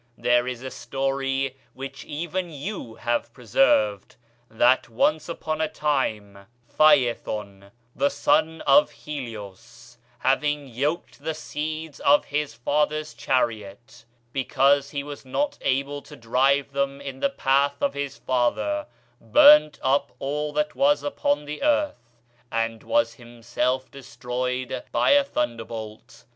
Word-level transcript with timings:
There 0.17 0.47
is 0.47 0.63
a 0.63 0.71
story 0.71 1.55
which 1.75 2.05
even 2.05 2.49
you 2.49 2.95
have 2.95 3.31
preserved, 3.33 4.15
that 4.49 4.89
once 4.89 5.29
upon 5.29 5.61
a 5.61 5.67
time 5.67 6.47
Phaëthon, 6.75 7.69
the 7.95 8.09
son 8.09 8.61
of 8.61 8.89
Helios, 8.89 9.99
having 10.17 10.67
yoked 10.67 11.21
the 11.23 11.35
steeds 11.35 12.01
in 12.03 12.21
his 12.23 12.55
father's 12.55 13.13
chariot, 13.13 14.03
because 14.33 14.89
he 14.89 15.03
was 15.03 15.23
not 15.23 15.59
able 15.61 16.01
to 16.01 16.15
drive 16.15 16.71
them 16.71 16.99
in 16.99 17.19
the 17.19 17.29
path 17.29 17.79
of 17.79 17.93
his 17.93 18.17
father, 18.17 18.87
burnt 19.21 19.77
up 19.83 20.13
all 20.17 20.51
that 20.53 20.73
was 20.73 21.03
upon 21.03 21.45
the 21.45 21.61
earth, 21.61 22.17
and 22.51 22.81
was 22.81 23.13
himself 23.13 23.91
destroyed 23.91 24.83
by 24.91 25.11
a 25.11 25.23
thunderbolt. 25.23 26.25